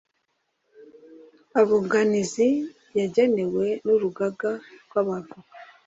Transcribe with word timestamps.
Abunganizi 1.59 2.47
yagenewe 2.99 3.65
n’urugaga 3.85 4.51
rw’abavoka 4.85 5.35